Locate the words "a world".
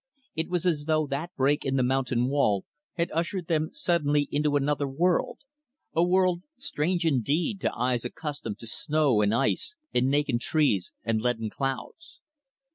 5.93-6.41